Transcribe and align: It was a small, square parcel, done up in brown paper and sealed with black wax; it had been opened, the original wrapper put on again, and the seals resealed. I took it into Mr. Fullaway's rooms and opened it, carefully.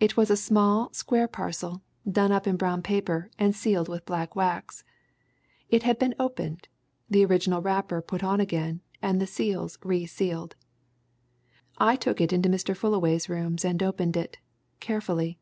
It 0.00 0.16
was 0.16 0.28
a 0.28 0.36
small, 0.36 0.92
square 0.92 1.28
parcel, 1.28 1.82
done 2.10 2.32
up 2.32 2.48
in 2.48 2.56
brown 2.56 2.82
paper 2.82 3.30
and 3.38 3.54
sealed 3.54 3.88
with 3.88 4.04
black 4.04 4.34
wax; 4.34 4.82
it 5.68 5.84
had 5.84 6.00
been 6.00 6.16
opened, 6.18 6.66
the 7.08 7.24
original 7.24 7.62
wrapper 7.62 8.02
put 8.02 8.24
on 8.24 8.40
again, 8.40 8.80
and 9.00 9.20
the 9.20 9.26
seals 9.28 9.78
resealed. 9.84 10.56
I 11.78 11.94
took 11.94 12.20
it 12.20 12.32
into 12.32 12.48
Mr. 12.48 12.76
Fullaway's 12.76 13.28
rooms 13.28 13.64
and 13.64 13.80
opened 13.84 14.16
it, 14.16 14.38
carefully. 14.80 15.38